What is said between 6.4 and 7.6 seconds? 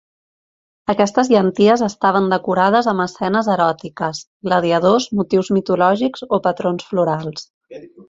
o patrons florals.